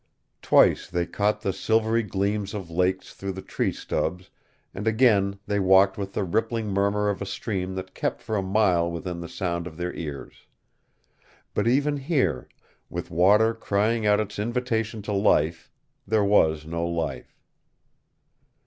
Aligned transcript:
Twice 0.41 0.87
they 0.89 1.05
caught 1.05 1.41
the 1.41 1.53
silvery 1.53 2.01
gleam 2.01 2.41
of 2.55 2.71
lakes 2.71 3.13
through 3.13 3.33
the 3.33 3.43
tree 3.43 3.71
stubs, 3.71 4.31
and 4.73 4.87
again 4.87 5.37
they 5.45 5.59
walked 5.59 5.95
with 5.95 6.13
the 6.13 6.23
rippling 6.23 6.69
murmur 6.69 7.07
of 7.07 7.21
a 7.21 7.25
stream 7.27 7.75
that 7.75 7.93
kept 7.93 8.19
for 8.19 8.35
a 8.35 8.41
mile 8.41 8.89
within 8.89 9.19
the 9.19 9.29
sound 9.29 9.67
of 9.67 9.77
their 9.77 9.93
ears. 9.93 10.47
But 11.53 11.67
even 11.67 11.97
here, 11.97 12.49
with 12.89 13.11
water 13.11 13.53
crying 13.53 14.07
out 14.07 14.19
its 14.19 14.39
invitation 14.39 15.03
to 15.03 15.13
life, 15.13 15.69
there 16.07 16.25
was 16.25 16.65
no 16.65 16.83
life. 16.87 17.37